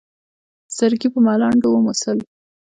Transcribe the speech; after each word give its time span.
سرګي 0.75 1.09
په 1.13 1.19
ملنډو 1.25 1.67
وموسل. 1.71 2.17